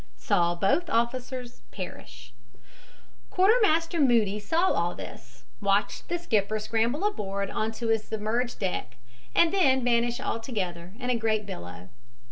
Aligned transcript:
SAW 0.17 0.55
BOTH 0.55 0.89
OFFICERS 0.89 1.61
PERISH 1.69 2.33
Quartermaster 3.29 3.99
Moody 3.99 4.39
saw 4.39 4.71
all 4.71 4.95
this, 4.95 5.43
watched 5.61 6.09
the 6.09 6.17
skipper 6.17 6.57
scramble 6.57 7.05
aboard 7.05 7.49
again 7.49 7.57
onto 7.57 7.85
the 7.85 7.99
submerged 7.99 8.57
decks, 8.57 8.97
and 9.35 9.53
then 9.53 9.83
vanish 9.83 10.19
altogether 10.19 10.93
in 10.99 11.11
a 11.11 11.15
great 11.15 11.45
billow. 11.45 11.89